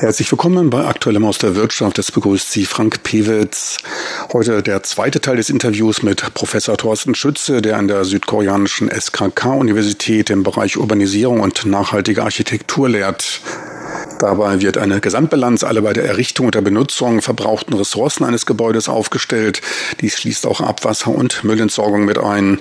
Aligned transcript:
Herzlich 0.00 0.32
willkommen 0.32 0.70
bei 0.70 0.86
Aktuellem 0.86 1.26
aus 1.26 1.36
der 1.36 1.56
Wirtschaft. 1.56 1.98
Es 1.98 2.10
begrüßt 2.10 2.50
Sie 2.50 2.64
Frank 2.64 3.02
Pewitz. 3.02 3.76
Heute 4.32 4.62
der 4.62 4.82
zweite 4.82 5.20
Teil 5.20 5.36
des 5.36 5.50
Interviews 5.50 6.02
mit 6.02 6.32
Professor 6.32 6.78
Thorsten 6.78 7.14
Schütze, 7.14 7.60
der 7.60 7.76
an 7.76 7.86
der 7.86 8.06
südkoreanischen 8.06 8.88
SKK-Universität 8.88 10.30
im 10.30 10.42
Bereich 10.42 10.78
Urbanisierung 10.78 11.40
und 11.40 11.66
nachhaltige 11.66 12.22
Architektur 12.22 12.88
lehrt. 12.88 13.42
Dabei 14.18 14.62
wird 14.62 14.78
eine 14.78 15.02
Gesamtbilanz 15.02 15.64
aller 15.64 15.82
bei 15.82 15.92
der 15.92 16.06
Errichtung 16.06 16.46
und 16.46 16.54
der 16.54 16.62
Benutzung 16.62 17.20
verbrauchten 17.20 17.74
Ressourcen 17.74 18.24
eines 18.24 18.46
Gebäudes 18.46 18.88
aufgestellt. 18.88 19.60
Dies 20.00 20.18
schließt 20.18 20.46
auch 20.46 20.62
Abwasser- 20.62 21.14
und 21.14 21.44
Müllentsorgung 21.44 22.06
mit 22.06 22.18
ein. 22.18 22.58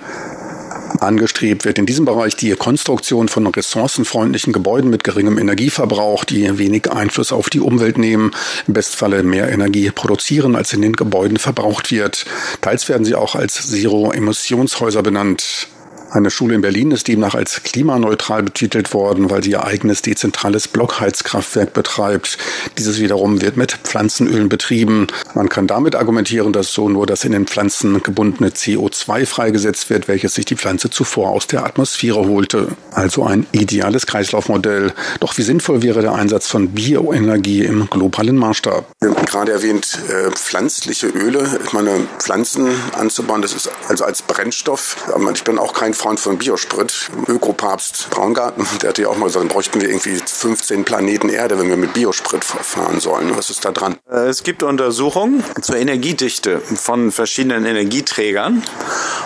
Angestrebt 1.02 1.66
wird 1.66 1.80
in 1.80 1.86
diesem 1.86 2.06
Bereich 2.06 2.36
die 2.36 2.52
Konstruktion 2.52 3.28
von 3.28 3.48
ressourcenfreundlichen 3.48 4.54
Gebäuden 4.54 4.90
mit 4.90 5.04
geringem 5.04 5.38
Energieverbrauch, 5.38 6.24
die 6.24 6.58
wenig 6.58 6.92
Einfluss 6.92 7.32
auf 7.32 7.50
die 7.50 7.60
Umwelt 7.60 7.98
nehmen, 7.98 8.32
im 8.68 8.74
Bestfalle 8.74 9.24
mehr 9.24 9.50
Energie 9.50 9.92
produzieren, 9.92 10.56
als 10.56 10.74
in 10.74 10.82
den 10.82 10.94
Gebäuden 10.94 11.38
verbraucht 11.38 11.92
wird. 11.92 12.26
Teils 12.62 12.90
werden 12.90 13.06
sie 13.06 13.16
auch 13.16 13.36
als 13.36 13.70
Zero-Emissionshäuser 13.70 15.04
benannt. 15.04 15.68
Eine 16.12 16.32
Schule 16.32 16.56
in 16.56 16.62
Berlin 16.62 16.90
ist 16.90 17.08
demnach 17.08 17.36
als 17.36 17.62
klimaneutral 17.62 18.42
betitelt 18.42 18.94
worden, 18.96 19.30
weil 19.30 19.44
sie 19.44 19.52
ihr 19.52 19.64
eigenes 19.64 20.02
dezentrales 20.02 20.68
Blockheizkraftwerk 20.68 21.74
betreibt. 21.74 22.40
Dieses 22.80 23.00
wiederum 23.00 23.42
wird 23.42 23.58
mit 23.58 23.74
Pflanzenölen 23.84 24.50
betrieben. 24.50 25.06
Man 25.36 25.50
kann 25.50 25.68
damit 25.68 25.96
argumentieren, 25.96 26.52
dass 26.52 26.74
so 26.74 26.90
nur 26.90 27.06
das 27.06 27.26
in 27.26 27.32
den 27.32 27.46
Pflanzen 27.46 28.02
gebundene 28.02 28.50
CO2 28.50 29.28
freigesetzt 29.28 29.92
wird, 29.92 30.08
welches 30.08 30.34
sich 30.34 30.46
die 30.46 30.56
Pflanze 30.56 30.90
zuvor 30.90 31.30
aus 31.30 31.46
der 31.46 31.64
Atmosphäre 31.64 32.28
holte. 32.28 32.70
Also 32.92 33.24
ein 33.24 33.46
ideales 33.52 34.08
Kreislaufmodell. 34.08 34.94
Doch 35.20 35.38
wie 35.38 35.44
sinnvoll 35.44 35.84
wäre 35.84 36.02
der 36.02 36.14
Einsatz 36.14 36.48
von 36.48 36.70
Bioenergie 36.70 37.66
im 37.66 37.88
globalen 37.88 38.36
Maßstab? 38.36 38.88
Gerade 39.28 39.52
erwähnt, 39.52 40.00
äh, 40.10 40.32
pflanzliche 40.32 41.08
Öle. 41.08 41.60
Ich 41.64 41.74
meine, 41.74 42.08
Pflanzen 42.18 42.68
anzubauen, 42.94 43.44
das 43.44 43.54
ist 43.54 43.70
also 43.88 44.06
als 44.06 44.24
Brennstoff. 44.24 44.96
Ich 45.36 45.44
bin 45.44 45.60
auch 45.60 45.74
kein 45.74 45.94
Freund 46.00 46.18
von 46.18 46.38
Biosprit. 46.38 47.12
Ökopapst 47.28 48.10
Braungarten, 48.10 48.66
der 48.82 48.90
hatte 48.90 49.02
ja 49.02 49.10
auch 49.10 49.18
mal 49.18 49.26
gesagt, 49.26 49.50
bräuchten 49.50 49.82
wir 49.82 49.90
irgendwie 49.90 50.16
15 50.16 50.86
Planeten 50.86 51.28
Erde, 51.28 51.60
wenn 51.60 51.68
wir 51.68 51.76
mit 51.76 51.94
Biosprit 51.94 52.46
fahren 52.46 53.02
sollen. 53.02 53.36
Was 53.36 53.50
ist 53.50 53.66
da 53.66 53.72
dran? 53.72 53.98
Äh, 54.10 54.28
es 54.28 54.44
gibt 54.44 54.64
Untersuchungen 54.64 55.44
zur 55.62 55.76
Energiedichte 55.76 56.60
von 56.62 57.12
verschiedenen 57.12 57.66
Energieträgern. 57.66 58.64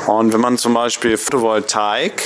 Und 0.08 0.34
wenn 0.34 0.42
man 0.42 0.58
zum 0.58 0.74
Beispiel 0.74 1.18
Photovoltaik 1.18 2.24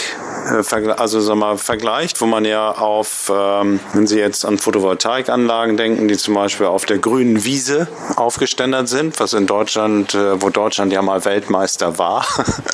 äh, 0.48 0.92
also 0.98 1.20
sag 1.20 1.36
mal, 1.36 1.58
vergleicht, 1.58 2.22
wo 2.22 2.26
man 2.26 2.46
ja 2.46 2.72
auf, 2.72 3.32
ähm, 3.34 3.80
wenn 3.94 4.08
Sie 4.08 4.18
jetzt 4.18 4.46
an 4.46 4.58
Photovoltaikanlagen 4.58 5.78
denken, 5.78 6.08
die 6.08 6.18
zum 6.18 6.34
Beispiel 6.34 6.68
auf 6.68 6.86
der 6.86 7.00
grünen 7.00 7.44
Wiese 7.44 7.88
aufgeständert 8.16 8.88
sind, 8.88 9.20
was 9.20 9.34
in 9.34 9.46
Deutschland, 9.46 10.16
äh, 10.16 10.42
wo 10.42 10.50
Deutschland 10.50 10.94
ja 10.94 11.02
mal 11.02 11.26
Weltmeister 11.26 11.98
war 11.98 12.26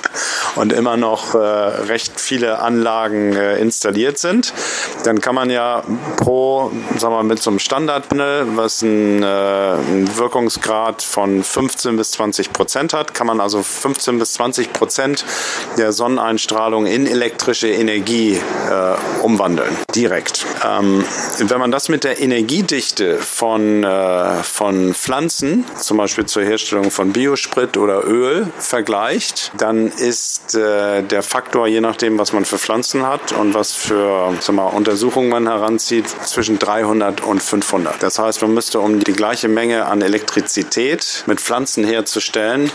und 0.56 0.72
immer 0.74 0.98
noch 0.98 1.34
recht 1.68 2.20
viele 2.20 2.60
Anlagen 2.60 3.36
äh, 3.36 3.58
installiert 3.58 4.18
sind, 4.18 4.54
dann 5.04 5.22
kann 5.22 5.36
man 5.36 5.50
ja 5.50 5.84
pro, 6.18 6.72
sagen 6.98 7.14
wir 7.14 7.24
mit 7.24 7.42
so 7.42 7.50
einem 7.50 7.60
Standardpanel, 7.60 8.56
was 8.56 8.84
einen, 8.84 9.24
äh, 9.24 9.26
einen 9.26 10.18
Wirkungsgrad 10.18 11.02
von 11.02 11.44
15 11.44 11.98
bis 11.98 12.12
20 12.12 12.54
Prozent 12.54 12.94
hat, 12.94 13.14
kann 13.14 13.28
man 13.28 13.40
also 13.40 13.62
15 13.64 14.20
bis 14.20 14.34
20 14.34 14.74
Prozent 14.74 15.26
der 15.78 15.92
Sonneneinstrahlung 15.92 16.86
in 16.86 17.08
elektrische 17.08 17.68
Energie 17.68 18.34
äh, 18.34 19.24
umwandeln, 19.24 19.76
direkt. 19.96 20.46
Ähm, 20.66 21.04
wenn 21.40 21.60
man 21.60 21.72
das 21.72 21.90
mit 21.90 22.04
der 22.04 22.20
Energiedichte 22.20 23.18
von, 23.18 23.84
äh, 23.84 24.44
von 24.44 24.94
Pflanzen, 24.94 25.66
zum 25.80 25.98
Beispiel 25.98 26.26
zur 26.26 26.44
Herstellung 26.44 26.92
von 26.92 27.14
Biosprit 27.14 27.78
oder 27.78 28.06
Öl, 28.06 28.48
vergleicht, 28.60 29.52
dann 29.58 29.88
ist 29.88 30.56
äh, 30.56 31.04
der 31.04 31.24
Faktor, 31.24 31.53
je 31.68 31.82
nachdem, 31.82 32.18
was 32.18 32.34
man 32.34 32.46
für 32.46 32.58
Pflanzen 32.58 33.06
hat 33.06 33.32
und 33.32 33.54
was 33.54 33.74
für 33.74 34.34
mal, 34.52 34.68
Untersuchungen 34.68 35.30
man 35.30 35.48
heranzieht, 35.48 36.08
zwischen 36.08 36.60
300 36.60 37.22
und 37.22 37.42
500. 37.42 38.02
Das 38.02 38.20
heißt, 38.20 38.42
man 38.42 38.54
müsste, 38.54 38.80
um 38.80 39.00
die 39.00 39.14
gleiche 39.14 39.48
Menge 39.48 39.86
an 39.86 40.02
Elektrizität 40.02 41.24
mit 41.28 41.40
Pflanzen 41.40 41.84
herzustellen, 41.84 42.72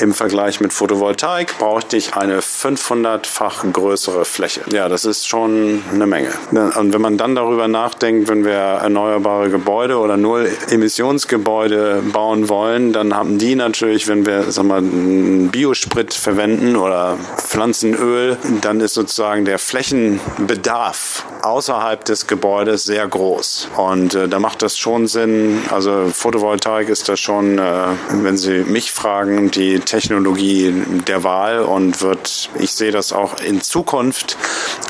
im 0.00 0.14
Vergleich 0.14 0.60
mit 0.60 0.72
Photovoltaik, 0.72 1.58
brauchte 1.58 1.96
ich 1.96 2.14
eine 2.14 2.40
500-fach 2.40 3.64
größere 3.72 4.24
Fläche. 4.24 4.62
Ja, 4.72 4.88
das 4.88 5.04
ist 5.04 5.28
schon 5.28 5.82
eine 5.92 6.06
Menge. 6.06 6.30
Und 6.50 6.92
wenn 6.92 7.00
man 7.00 7.16
dann 7.16 7.34
darüber 7.34 7.68
nachdenkt, 7.68 8.28
wenn 8.28 8.44
wir 8.44 8.52
erneuerbare 8.52 9.50
Gebäude 9.50 9.98
oder 9.98 10.16
Null-Emissionsgebäude 10.16 12.02
bauen 12.12 12.48
wollen, 12.48 12.92
dann 12.92 13.14
haben 13.14 13.38
die 13.38 13.54
natürlich, 13.54 14.08
wenn 14.08 14.26
wir 14.26 14.50
sag 14.50 14.64
mal, 14.64 14.82
Biosprit 14.82 16.14
verwenden 16.14 16.76
oder 16.76 17.16
Pflanzenöl, 17.36 18.19
dann 18.60 18.80
ist 18.80 18.94
sozusagen 18.94 19.44
der 19.44 19.58
Flächenbedarf 19.58 21.24
außerhalb 21.42 22.04
des 22.04 22.26
Gebäudes 22.26 22.84
sehr 22.84 23.06
groß. 23.06 23.68
Und 23.76 24.14
äh, 24.14 24.28
da 24.28 24.38
macht 24.38 24.62
das 24.62 24.78
schon 24.78 25.06
Sinn. 25.06 25.62
Also 25.70 26.10
Photovoltaik 26.12 26.88
ist 26.88 27.08
da 27.08 27.16
schon, 27.16 27.58
äh, 27.58 27.86
wenn 28.10 28.36
Sie 28.36 28.64
mich 28.64 28.92
fragen, 28.92 29.50
die 29.50 29.80
Technologie 29.80 30.74
der 31.06 31.24
Wahl 31.24 31.60
und 31.60 32.02
wird, 32.02 32.50
ich 32.58 32.72
sehe 32.72 32.92
das 32.92 33.12
auch 33.12 33.40
in 33.40 33.60
Zukunft 33.60 34.36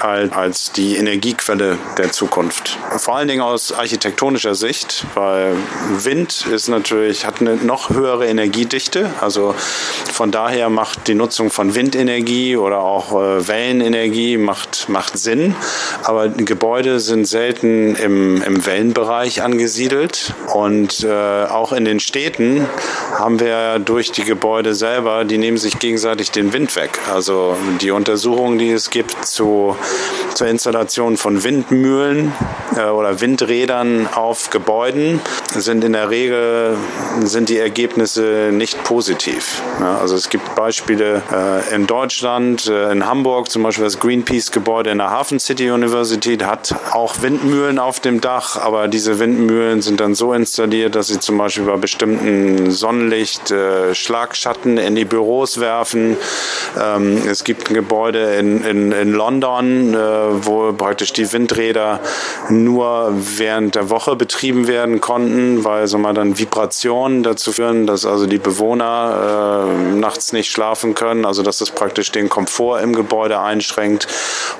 als, 0.00 0.32
als 0.32 0.72
die 0.72 0.97
Energiequelle 0.97 1.78
der 1.98 2.12
Zukunft. 2.12 2.78
Vor 2.98 3.16
allen 3.16 3.28
Dingen 3.28 3.42
aus 3.42 3.72
architektonischer 3.72 4.54
Sicht, 4.54 5.04
weil 5.14 5.56
Wind 5.91 6.47
ist 6.47 6.68
natürlich, 6.68 7.26
hat 7.26 7.41
eine 7.41 7.56
noch 7.56 7.91
höhere 7.91 8.26
Energiedichte. 8.26 9.10
Also 9.20 9.54
von 10.12 10.30
daher 10.30 10.68
macht 10.68 11.08
die 11.08 11.14
Nutzung 11.14 11.50
von 11.50 11.74
Windenergie 11.74 12.56
oder 12.56 12.80
auch 12.80 13.12
äh, 13.22 13.48
Wellenenergie 13.48 14.36
macht, 14.36 14.88
macht 14.88 15.19
Sinn. 15.19 15.54
Aber 16.04 16.28
Gebäude 16.28 17.00
sind 17.00 17.26
selten 17.26 17.97
im, 17.97 18.42
im 18.42 18.66
Wellenbereich 18.66 19.42
angesiedelt. 19.42 20.34
Und 20.54 21.04
äh, 21.04 21.44
auch 21.44 21.72
in 21.72 21.84
den 21.84 22.00
Städten 22.00 22.66
haben 23.19 23.41
wir 23.41 23.78
durch 23.78 24.12
die 24.12 24.25
Gebäude 24.25 24.75
selber, 24.75 25.25
die 25.25 25.38
nehmen 25.38 25.59
sich 25.59 25.78
gegenseitig 25.78 26.30
den 26.30 26.53
Wind 26.53 26.76
weg. 26.76 26.98
Also 27.12 27.56
die 27.80 27.91
Untersuchungen, 27.91 28.59
die 28.59 28.70
es 28.70 28.91
gibt 28.91 29.25
zu, 29.26 29.76
zur 30.34 30.47
Installation 30.47 31.16
von 31.16 31.44
Windmühlen 31.44 32.32
äh, 32.76 32.84
oder 32.84 33.20
Windrädern 33.20 34.09
auf 34.14 34.50
Gebäuden, 34.50 35.20
sind 35.54 35.84
in 35.84 35.92
der 35.92 36.10
Regel 36.10 36.76
sind 37.22 37.48
die 37.48 37.59
Ergebnisse 37.59 38.50
nicht 38.53 38.82
positiv. 38.84 39.62
Ja, 39.80 39.98
also 39.98 40.14
es 40.14 40.28
gibt 40.28 40.54
Beispiele 40.54 41.22
äh, 41.32 41.75
in 41.75 41.86
Deutschland, 41.86 42.66
äh, 42.66 42.92
in 42.92 43.06
Hamburg 43.10 43.50
zum 43.50 43.65
Beispiel 43.65 43.82
das 43.82 43.98
Greenpeace-Gebäude 43.98 44.91
in 44.91 44.98
der 44.98 45.10
Hafen 45.10 45.41
City 45.41 45.69
University 45.69 46.38
hat 46.38 46.72
auch 46.93 47.22
Windmühlen 47.22 47.81
auf 47.81 47.98
dem 47.98 48.21
Dach, 48.21 48.56
aber 48.56 48.87
diese 48.87 49.19
Windmühlen 49.19 49.82
sind 49.82 49.98
dann 49.98 50.15
so 50.15 50.32
installiert, 50.32 50.94
dass 50.94 51.09
sie 51.09 51.19
zum 51.19 51.37
Beispiel 51.37 51.65
bei 51.65 51.76
bestimmten 51.76 52.71
Sonnenlicht 52.71 53.50
äh, 53.50 53.97
Schlagschatten 53.97 54.78
in 54.78 54.94
die 54.94 55.04
Büros 55.04 55.59
werfen. 55.59 56.16
Ähm, 56.81 57.22
es 57.28 57.43
gibt 57.43 57.69
ein 57.69 57.75
Gebäude 57.75 58.37
in, 58.37 58.62
in, 58.62 58.93
in 58.93 59.12
London, 59.12 59.92
äh, 59.92 59.98
wo 60.47 60.72
praktisch 60.72 61.12
die 61.12 61.32
Windräder 61.32 61.98
nur 62.48 63.12
während 63.12 63.75
der 63.75 63.91
Woche 63.91 64.15
betrieben 64.15 64.69
werden 64.69 65.00
konnten, 65.00 65.65
weil 65.65 65.88
so 65.88 65.98
mal 65.98 66.15
dann 66.15 66.38
Vibrationen 66.38 67.25
dazu 67.25 67.50
führen, 67.50 67.88
dass 67.88 68.06
also 68.06 68.27
die 68.27 68.38
Bewohner 68.38 69.66
äh, 69.66 69.94
nachts 69.97 70.32
nicht 70.32 70.53
schlafen 70.53 70.95
können, 70.95 71.24
also 71.24 71.42
dass 71.42 71.59
das 71.59 71.72
praktisch 71.72 72.13
den 72.13 72.28
Komfort 72.28 72.78
im 72.83 72.99
Gebäude 73.00 73.41
einschränkt 73.41 74.06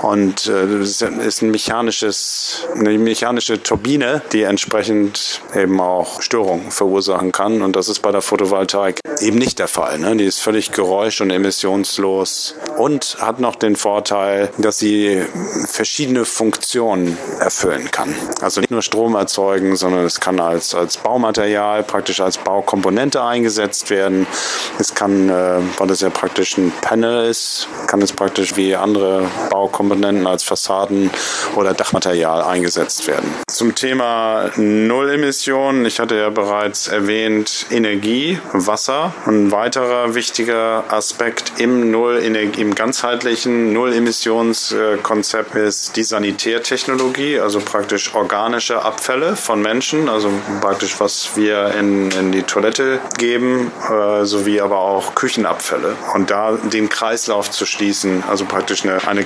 und 0.03 0.47
äh, 0.47 0.81
ist 0.81 1.03
ein 1.03 1.51
mechanisches, 1.51 2.67
eine 2.75 2.97
mechanische 2.99 3.63
Turbine, 3.63 4.23
die 4.33 4.43
entsprechend 4.43 5.43
eben 5.55 5.81
auch 5.81 6.23
Störungen 6.23 6.71
verursachen 6.71 7.33
kann 7.33 7.63
und 7.63 7.77
das 7.77 7.89
ist 7.89 8.01
bei 8.01 8.11
der 8.11 8.23
Photovoltaik 8.23 9.01
eben 9.21 9.39
nicht 9.39 9.59
der 9.59 9.69
Fall. 9.69 9.99
Ne? 9.99 10.17
Die 10.17 10.25
ist 10.25 10.41
völlig 10.41 10.73
geräusch- 10.73 11.21
und 11.21 11.31
emissionslos 11.31 12.55
und 12.79 13.19
hat 13.21 13.41
noch 13.41 13.57
den 13.57 13.77
Vorteil, 13.77 14.51
dass 14.59 14.79
sie 14.79 15.23
verschiedene 15.67 16.25
Funktionen 16.25 17.19
erfüllen 17.39 17.91
kann. 17.91 18.15
Also 18.41 18.61
nicht 18.61 18.71
nur 18.71 18.83
Strom 18.83 19.15
erzeugen, 19.15 19.77
sondern 19.77 20.05
es 20.05 20.21
kann 20.21 20.41
als, 20.41 20.75
als 20.75 20.97
Baumaterial, 20.97 21.83
praktisch 21.83 22.21
als 22.21 22.39
Baukomponente 22.39 23.23
eingesetzt 23.23 23.91
werden. 23.91 24.27
Es 24.79 24.95
kann, 24.95 25.29
äh, 25.29 25.59
weil 25.77 25.91
es 25.91 26.01
ja 26.01 26.11
praktisch 26.11 26.57
ein 26.57 26.73
Panel 26.81 27.29
ist, 27.29 27.69
kann 27.87 28.01
es 28.01 28.13
praktisch 28.13 28.57
wie 28.57 28.75
andere 28.75 29.27
Baukomponenten 29.51 29.90
als 30.27 30.43
Fassaden 30.43 31.11
oder 31.57 31.75
Dachmaterial 31.75 32.43
eingesetzt 32.43 33.07
werden. 33.07 33.35
Zum 33.49 33.75
Thema 33.75 34.51
Nullemissionen, 34.57 35.85
ich 35.87 36.01
hatte 36.01 36.17
ja 36.17 36.31
bereits 36.31 36.89
erwähnt, 36.89 37.67
Energie, 37.71 38.39
Wasser. 38.53 39.13
Ein 39.27 39.51
weiterer 39.53 40.15
wichtiger 40.15 40.85
Aspekt 40.89 41.55
im 41.59 41.91
Null, 41.91 42.19
im 42.19 42.75
ganzheitlichen 42.75 43.73
Null-Emissionskonzept 43.73 45.55
ist 45.55 45.97
die 45.97 46.05
Sanitärtechnologie, 46.05 47.41
also 47.41 47.61
praktisch 47.61 48.15
organische 48.15 48.83
Abfälle 48.83 49.37
von 49.37 49.61
Menschen, 49.61 50.09
also 50.09 50.31
praktisch 50.61 51.01
was 51.01 51.31
wir 51.37 51.75
in, 51.75 52.11
in 52.13 52.33
die 52.33 52.43
Toilette 52.43 53.01
geben, 53.19 53.73
äh, 53.89 54.25
sowie 54.25 54.61
aber 54.61 54.79
auch 54.79 55.15
Küchenabfälle. 55.15 55.97
Und 56.15 56.31
da 56.31 56.53
den 56.53 56.89
Kreislauf 56.89 57.51
zu 57.51 57.67
schließen, 57.67 58.25
also 58.29 58.45
praktisch 58.45 58.85
eine, 58.85 59.07
eine 59.07 59.25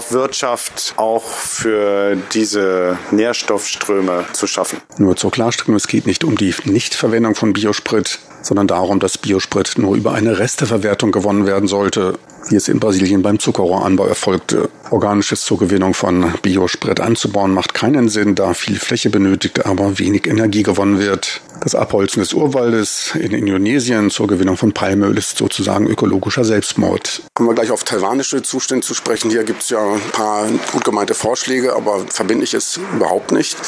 Kreislaufwirtschaft 0.00 0.94
auch 0.96 1.24
für 1.24 2.16
diese 2.32 2.98
Nährstoffströme 3.10 4.24
zu 4.32 4.46
schaffen. 4.46 4.80
Nur 4.98 5.16
zur 5.16 5.30
Klarstellung, 5.30 5.76
es 5.76 5.88
geht 5.88 6.06
nicht 6.06 6.24
um 6.24 6.36
die 6.36 6.54
Nichtverwendung 6.64 7.34
von 7.34 7.52
Biosprit, 7.52 8.18
sondern 8.42 8.66
darum, 8.66 9.00
dass 9.00 9.18
Biosprit 9.18 9.74
nur 9.76 9.96
über 9.96 10.12
eine 10.12 10.38
Resteverwertung 10.38 11.12
gewonnen 11.12 11.46
werden 11.46 11.68
sollte, 11.68 12.18
wie 12.48 12.56
es 12.56 12.68
in 12.68 12.80
Brasilien 12.80 13.22
beim 13.22 13.38
Zuckerrohranbau 13.38 14.06
erfolgte. 14.06 14.68
Organisches 14.90 15.42
zur 15.42 15.58
Gewinnung 15.58 15.94
von 15.94 16.34
Biosprit 16.42 17.00
anzubauen 17.00 17.52
macht 17.52 17.74
keinen 17.74 18.08
Sinn, 18.08 18.34
da 18.34 18.54
viel 18.54 18.78
Fläche 18.78 19.10
benötigt, 19.10 19.66
aber 19.66 19.98
wenig 19.98 20.26
Energie 20.26 20.62
gewonnen 20.62 20.98
wird. 20.98 21.42
Das 21.60 21.74
Abholzen 21.74 22.20
des 22.20 22.32
Urwaldes 22.32 23.12
in 23.14 23.32
Indonesien 23.32 24.10
zur 24.10 24.26
Gewinnung 24.26 24.56
von 24.56 24.72
Palmöl 24.72 25.18
ist 25.18 25.36
sozusagen 25.36 25.86
ökologischer 25.86 26.42
Selbstmord. 26.42 27.22
Kommen 27.34 27.50
wir 27.50 27.54
gleich 27.54 27.70
auf 27.70 27.84
taiwanische 27.84 28.42
Zustände 28.42 28.86
zu 28.86 28.94
sprechen. 28.94 29.30
Hier 29.30 29.44
gibt 29.44 29.62
es 29.62 29.68
ja 29.68 29.78
ein 29.78 30.00
paar 30.12 30.46
gut 30.72 30.84
gemeinte 30.84 31.12
Vorschläge, 31.12 31.74
aber 31.74 32.06
verbindlich 32.08 32.54
ist 32.54 32.80
überhaupt 32.94 33.32
nicht. 33.32 33.58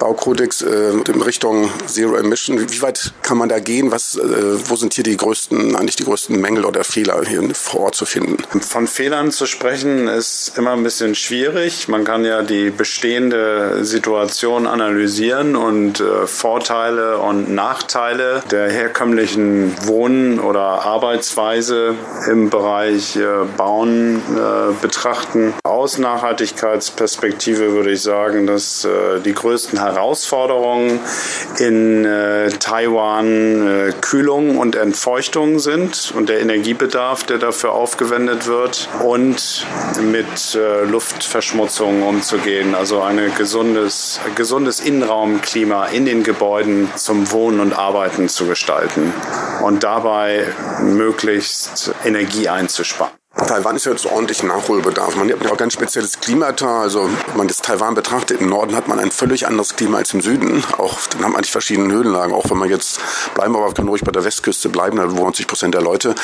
Baukodex 0.00 0.62
äh, 0.62 0.90
in 0.90 1.22
Richtung 1.22 1.70
Zero 1.86 2.16
Emission. 2.16 2.58
Wie 2.68 2.82
weit 2.82 3.12
kann 3.22 3.38
man 3.38 3.48
da 3.48 3.60
gehen? 3.60 3.92
Was, 3.92 4.16
äh, 4.16 4.68
wo 4.68 4.74
sind 4.74 4.94
hier 4.94 5.04
die 5.04 5.16
größten, 5.16 5.76
eigentlich 5.76 5.96
die 5.96 6.04
größten 6.04 6.40
Mängel 6.40 6.64
oder 6.64 6.82
Fehler 6.82 7.22
hier 7.24 7.48
vor 7.54 7.82
Ort 7.82 7.94
zu 7.94 8.06
finden? 8.06 8.15
Von 8.60 8.86
Fehlern 8.86 9.30
zu 9.30 9.46
sprechen 9.46 10.08
ist 10.08 10.52
immer 10.56 10.72
ein 10.72 10.82
bisschen 10.82 11.14
schwierig. 11.14 11.88
Man 11.88 12.04
kann 12.04 12.24
ja 12.24 12.42
die 12.42 12.70
bestehende 12.70 13.84
Situation 13.84 14.66
analysieren 14.66 15.56
und 15.56 16.00
äh, 16.00 16.26
Vorteile 16.26 17.18
und 17.18 17.52
Nachteile 17.52 18.42
der 18.50 18.70
herkömmlichen 18.70 19.74
Wohn- 19.86 20.40
oder 20.40 20.60
Arbeitsweise 20.60 21.94
im 22.30 22.50
Bereich 22.50 23.16
äh, 23.16 23.44
Bauen 23.56 24.16
äh, 24.16 24.72
betrachten. 24.80 25.54
Aus 25.64 25.98
Nachhaltigkeitsperspektive 25.98 27.72
würde 27.72 27.92
ich 27.92 28.02
sagen, 28.02 28.46
dass 28.46 28.84
äh, 28.84 29.20
die 29.20 29.34
größten 29.34 29.78
Herausforderungen 29.78 31.00
in 31.58 32.06
Taiwan 32.60 33.94
Kühlung 34.00 34.58
und 34.58 34.76
Entfeuchtung 34.76 35.58
sind 35.58 36.12
und 36.16 36.28
der 36.28 36.40
Energiebedarf, 36.40 37.24
der 37.24 37.38
dafür 37.38 37.72
aufgewendet 37.72 38.05
wird 38.46 38.88
und 39.02 39.66
mit 40.00 40.58
Luftverschmutzung 40.84 42.02
umzugehen. 42.02 42.74
Also 42.74 43.02
ein 43.02 43.34
gesundes, 43.36 44.20
gesundes 44.34 44.80
Innenraumklima 44.80 45.86
in 45.86 46.04
den 46.04 46.22
Gebäuden 46.22 46.90
zum 46.96 47.30
Wohnen 47.32 47.60
und 47.60 47.72
Arbeiten 47.72 48.28
zu 48.28 48.46
gestalten 48.46 49.12
und 49.62 49.84
dabei 49.84 50.46
möglichst 50.80 51.92
Energie 52.04 52.48
einzusparen. 52.48 53.12
Taiwan 53.36 53.76
ist 53.76 53.84
ja 53.84 53.92
jetzt 53.92 54.06
ordentlich 54.06 54.42
Nachholbedarf. 54.42 55.14
Man 55.14 55.30
hat 55.30 55.44
ja 55.44 55.52
auch 55.52 55.56
ganz 55.58 55.74
spezielles 55.74 56.20
Klimata. 56.20 56.80
Also, 56.80 57.10
wenn 57.28 57.36
man 57.36 57.48
das 57.48 57.58
Taiwan 57.58 57.94
betrachtet, 57.94 58.40
im 58.40 58.48
Norden 58.48 58.74
hat 58.74 58.88
man 58.88 58.98
ein 58.98 59.10
völlig 59.10 59.46
anderes 59.46 59.76
Klima 59.76 59.98
als 59.98 60.14
im 60.14 60.22
Süden. 60.22 60.64
Auch, 60.78 60.98
dann 61.10 61.24
hat 61.26 61.32
man 61.32 61.42
die 61.42 61.50
verschiedenen 61.50 61.92
Höhenlagen. 61.92 62.34
Auch 62.34 62.48
wenn 62.48 62.56
man 62.56 62.70
jetzt 62.70 62.98
bleiben, 63.34 63.54
aber 63.54 63.72
können 63.74 63.88
ruhig 63.88 64.02
bei 64.02 64.10
der 64.10 64.24
Westküste 64.24 64.70
bleiben, 64.70 64.96
da 64.96 65.10
wohnen 65.10 65.26
90 65.26 65.46
Prozent 65.46 65.74
der 65.74 65.82
Leute. 65.82 66.08
Ja. 66.08 66.14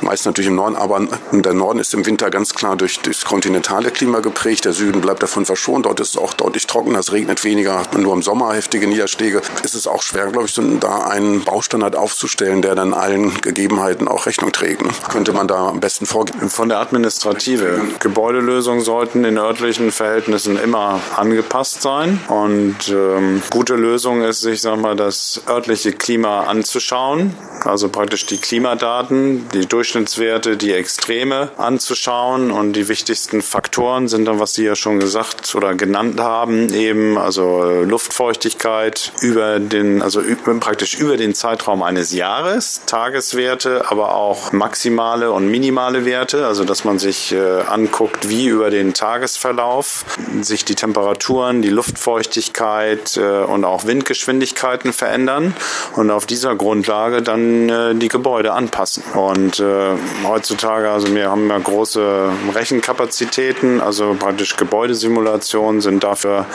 Die 0.00 0.04
meisten 0.04 0.28
natürlich 0.28 0.48
im 0.48 0.56
Norden, 0.56 0.76
aber 0.76 1.08
der 1.32 1.54
Norden 1.54 1.78
ist 1.78 1.94
im 1.94 2.04
Winter 2.04 2.30
ganz 2.30 2.52
klar 2.52 2.76
durch, 2.76 3.00
das 3.00 3.24
kontinentale 3.24 3.90
Klima 3.90 4.20
geprägt. 4.20 4.66
Der 4.66 4.74
Süden 4.74 5.00
bleibt 5.00 5.22
davon 5.22 5.46
verschont. 5.46 5.86
Dort 5.86 6.00
ist 6.00 6.10
es 6.10 6.16
auch 6.18 6.34
deutlich 6.34 6.66
trockener, 6.66 6.98
es 6.98 7.12
regnet 7.12 7.44
weniger, 7.44 7.78
hat 7.78 7.94
man 7.94 8.02
nur 8.02 8.12
im 8.12 8.22
Sommer 8.22 8.52
heftige 8.52 8.86
Niederschläge. 8.86 9.40
Ist 9.62 9.74
es 9.74 9.86
auch 9.86 10.02
schwer, 10.02 10.26
glaube 10.26 10.46
ich, 10.46 10.60
da 10.80 10.98
einen 11.06 11.44
Baustandard 11.44 11.96
aufzustellen, 11.96 12.60
der 12.60 12.74
dann 12.74 12.92
allen 12.92 13.40
Gegebenheiten 13.40 14.06
auch 14.06 14.26
Rechnung 14.26 14.52
trägt. 14.52 14.82
Ne? 14.82 14.90
Könnte 15.10 15.32
man 15.32 15.48
da 15.48 15.68
am 15.68 15.80
besten 15.80 16.04
vorgehen 16.04 16.50
von 16.58 16.68
der 16.68 16.80
Administrative. 16.80 17.82
Gebäudelösungen 18.00 18.80
sollten 18.80 19.24
in 19.24 19.38
örtlichen 19.38 19.92
Verhältnissen 19.92 20.58
immer 20.58 21.00
angepasst 21.14 21.82
sein. 21.82 22.18
Und 22.26 22.88
ähm, 22.88 23.40
gute 23.48 23.76
Lösung 23.76 24.22
ist, 24.22 24.44
ich 24.44 24.60
sag 24.60 24.76
mal, 24.80 24.96
das 24.96 25.40
örtliche 25.48 25.92
Klima 25.92 26.46
anzuschauen. 26.46 27.32
Also 27.64 27.88
praktisch 27.88 28.26
die 28.26 28.38
Klimadaten, 28.38 29.48
die 29.54 29.66
Durchschnittswerte, 29.66 30.56
die 30.56 30.72
Extreme 30.72 31.52
anzuschauen. 31.58 32.50
Und 32.50 32.72
die 32.72 32.88
wichtigsten 32.88 33.40
Faktoren 33.40 34.08
sind 34.08 34.24
dann, 34.24 34.40
was 34.40 34.54
Sie 34.54 34.64
ja 34.64 34.74
schon 34.74 34.98
gesagt 34.98 35.54
oder 35.54 35.76
genannt 35.76 36.18
haben, 36.18 36.74
eben 36.74 37.18
also 37.18 37.62
äh, 37.62 37.84
Luftfeuchtigkeit 37.84 39.12
über 39.20 39.60
den, 39.60 40.02
also 40.02 40.22
praktisch 40.58 40.98
über 40.98 41.16
den 41.16 41.36
Zeitraum 41.36 41.84
eines 41.84 42.12
Jahres, 42.12 42.80
Tageswerte, 42.86 43.88
aber 43.88 44.16
auch 44.16 44.50
maximale 44.50 45.30
und 45.30 45.48
minimale 45.48 46.04
Werte 46.04 46.47
also 46.48 46.64
dass 46.64 46.84
man 46.84 46.98
sich 46.98 47.32
äh, 47.32 47.60
anguckt, 47.60 48.28
wie 48.28 48.46
über 48.46 48.70
den 48.70 48.94
Tagesverlauf 48.94 50.04
sich 50.40 50.64
die 50.64 50.74
Temperaturen, 50.74 51.62
die 51.62 51.68
Luftfeuchtigkeit 51.68 53.16
äh, 53.16 53.44
und 53.44 53.64
auch 53.64 53.86
Windgeschwindigkeiten 53.86 54.92
verändern 54.92 55.54
und 55.94 56.10
auf 56.10 56.26
dieser 56.26 56.56
Grundlage 56.56 57.22
dann 57.22 57.68
äh, 57.68 57.94
die 57.94 58.08
Gebäude 58.08 58.52
anpassen. 58.52 59.02
Und 59.14 59.60
äh, 59.60 59.90
heutzutage, 60.26 60.90
also 60.90 61.14
wir 61.14 61.30
haben 61.30 61.48
ja 61.48 61.58
große 61.58 62.30
Rechenkapazitäten, 62.54 63.80
also 63.80 64.16
praktisch 64.18 64.56
Gebäudesimulationen 64.56 65.80
sind 65.80 66.02
dafür 66.02 66.46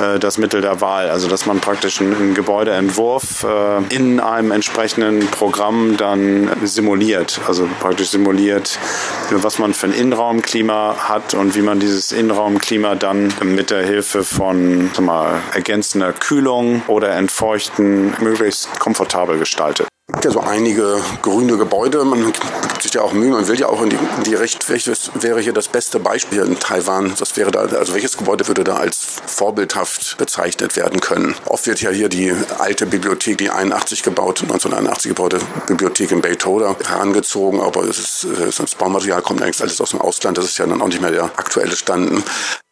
äh, 0.00 0.18
das 0.18 0.38
Mittel 0.38 0.60
der 0.60 0.80
Wahl. 0.80 1.10
Also 1.10 1.28
dass 1.28 1.46
man 1.46 1.60
praktisch 1.60 2.00
einen, 2.00 2.34
Gebäudeentwurf 2.34 3.44
äh, 3.44 3.94
in 3.94 4.20
einem 4.20 4.50
entsprechenden 4.50 5.26
Programm 5.30 5.96
dann 5.96 6.50
simuliert, 6.64 7.40
also 7.46 7.68
praktisch 7.80 8.10
simuliert, 8.10 8.78
was 9.42 9.58
man 9.58 9.74
für 9.74 9.86
ein 9.86 9.92
Innenraumklima 9.92 10.96
hat 11.08 11.34
und 11.34 11.54
wie 11.54 11.62
man 11.62 11.80
dieses 11.80 12.12
Innenraumklima 12.12 12.94
dann 12.94 13.32
mit 13.42 13.70
der 13.70 13.84
Hilfe 13.84 14.24
von 14.24 14.90
mal, 15.00 15.40
ergänzender 15.54 16.12
Kühlung 16.12 16.82
oder 16.86 17.10
Entfeuchten 17.10 18.14
möglichst 18.20 18.78
komfortabel 18.78 19.38
gestaltet. 19.38 19.88
Gibt 20.14 20.26
ja 20.26 20.30
so 20.30 20.40
einige 20.40 21.02
grüne 21.22 21.56
Gebäude. 21.56 22.04
Man 22.04 22.26
gibt 22.26 22.40
sich 22.80 22.94
ja 22.94 23.02
auch 23.02 23.12
Mühe. 23.12 23.32
Man 23.32 23.48
will 23.48 23.58
ja 23.58 23.66
auch 23.66 23.82
in 23.82 23.90
die, 23.90 23.98
in 24.16 24.22
die 24.22 24.34
Recht. 24.36 24.70
Welches 24.70 25.10
wäre 25.14 25.40
hier 25.40 25.52
das 25.52 25.66
beste 25.66 25.98
Beispiel 25.98 26.42
in 26.42 26.56
Taiwan? 26.56 27.14
Das 27.18 27.36
wäre 27.36 27.50
da, 27.50 27.62
also 27.62 27.94
welches 27.94 28.16
Gebäude 28.16 28.46
würde 28.46 28.62
da 28.62 28.76
als 28.76 28.96
vorbildhaft 29.26 30.16
bezeichnet 30.16 30.76
werden 30.76 31.00
können? 31.00 31.34
Oft 31.46 31.66
wird 31.66 31.82
ja 31.82 31.90
hier 31.90 32.08
die 32.08 32.32
alte 32.58 32.86
Bibliothek, 32.86 33.38
die 33.38 33.50
81 33.50 34.04
gebaut, 34.04 34.42
1981 34.42 35.08
gebaute 35.08 35.40
Bibliothek 35.66 36.12
in 36.12 36.22
Beitoda 36.22 36.76
herangezogen. 36.86 37.60
Aber 37.60 37.82
es 37.82 37.98
ist, 37.98 38.26
das 38.56 38.76
Baumaterial 38.76 39.20
kommt 39.20 39.42
eigentlich 39.42 39.60
alles 39.60 39.80
aus 39.80 39.90
dem 39.90 40.00
Ausland. 40.00 40.38
Das 40.38 40.44
ist 40.44 40.58
ja 40.58 40.66
dann 40.66 40.80
auch 40.80 40.88
nicht 40.88 41.00
mehr 41.00 41.10
der 41.10 41.24
aktuelle 41.24 41.74
Stand 41.74 42.22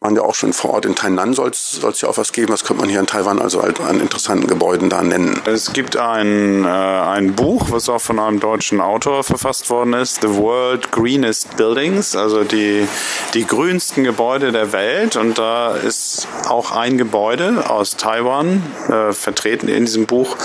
waren 0.03 0.15
ja 0.17 0.21
auch 0.21 0.35
schon 0.35 0.51
vor 0.51 0.71
Ort 0.71 0.85
in 0.85 0.95
Tainan, 0.95 1.33
soll 1.33 1.49
es 1.49 1.79
ja 2.01 2.09
auch 2.09 2.17
was 2.17 2.33
geben. 2.33 2.51
Was 2.51 2.65
könnte 2.65 2.81
man 2.81 2.89
hier 2.89 2.99
in 2.99 3.07
Taiwan 3.07 3.39
also 3.39 3.61
an 3.61 4.01
interessanten 4.01 4.47
Gebäuden 4.47 4.89
da 4.89 5.01
nennen? 5.01 5.41
Es 5.45 5.71
gibt 5.71 5.95
ein, 5.95 6.65
äh, 6.65 6.67
ein 6.67 7.33
Buch, 7.35 7.67
was 7.71 7.87
auch 7.87 8.01
von 8.01 8.19
einem 8.19 8.41
deutschen 8.41 8.81
Autor 8.81 9.23
verfasst 9.23 9.69
worden 9.69 9.93
ist, 9.93 10.21
The 10.21 10.35
World 10.35 10.91
Greenest 10.91 11.55
Buildings, 11.55 12.17
also 12.17 12.43
die, 12.43 12.85
die 13.33 13.47
grünsten 13.47 14.03
Gebäude 14.03 14.51
der 14.51 14.73
Welt. 14.73 15.15
Und 15.15 15.37
da 15.37 15.75
ist 15.75 16.27
auch 16.49 16.71
ein 16.71 16.97
Gebäude 16.97 17.69
aus 17.69 17.95
Taiwan 17.95 18.61
äh, 18.89 19.13
vertreten 19.13 19.69
in 19.69 19.85
diesem 19.85 20.05
Buch. 20.05 20.35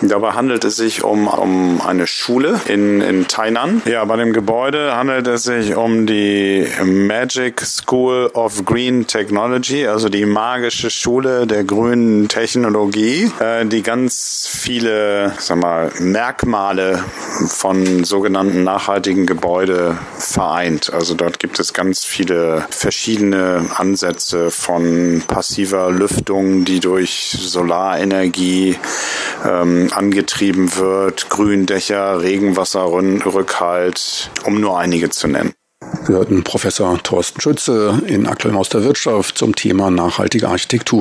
Dabei 0.00 0.32
handelt 0.32 0.64
es 0.64 0.76
sich 0.76 1.04
um, 1.04 1.28
um 1.28 1.82
eine 1.82 2.06
Schule 2.06 2.60
in, 2.66 3.02
in 3.02 3.28
Tainan. 3.28 3.82
Ja, 3.84 4.06
bei 4.06 4.16
dem 4.16 4.32
Gebäude 4.32 4.96
handelt 4.96 5.26
es 5.26 5.42
sich 5.42 5.76
um 5.76 6.06
die 6.06 6.66
Magic 6.82 7.60
School 7.60 8.30
of 8.32 8.64
Green 8.64 9.01
Technology, 9.06 9.86
also 9.86 10.08
die 10.08 10.26
magische 10.26 10.90
Schule 10.90 11.46
der 11.46 11.64
grünen 11.64 12.28
Technologie, 12.28 13.30
äh, 13.40 13.66
die 13.66 13.82
ganz 13.82 14.48
viele 14.50 15.34
sag 15.38 15.58
mal, 15.58 15.90
Merkmale 16.00 17.04
von 17.46 18.04
sogenannten 18.04 18.64
nachhaltigen 18.64 19.26
Gebäude 19.26 19.98
vereint. 20.18 20.92
Also 20.92 21.14
dort 21.14 21.38
gibt 21.38 21.58
es 21.58 21.72
ganz 21.72 22.04
viele 22.04 22.66
verschiedene 22.70 23.66
Ansätze 23.74 24.50
von 24.50 25.22
passiver 25.26 25.90
Lüftung, 25.90 26.64
die 26.64 26.80
durch 26.80 27.36
Solarenergie 27.38 28.76
ähm, 29.44 29.88
angetrieben 29.92 30.76
wird, 30.76 31.30
Gründächer, 31.30 32.22
Regenwasserrückhalt, 32.22 34.30
um 34.44 34.60
nur 34.60 34.78
einige 34.78 35.10
zu 35.10 35.28
nennen. 35.28 35.54
Wir 36.06 36.16
hörten 36.16 36.42
Professor 36.42 37.00
Thorsten 37.00 37.40
Schütze 37.40 38.02
in 38.06 38.26
Aktuell 38.26 38.56
aus 38.56 38.68
der 38.68 38.82
Wirtschaft 38.82 39.38
zum 39.38 39.54
Thema 39.54 39.88
nachhaltige 39.88 40.48
Architektur. 40.48 41.00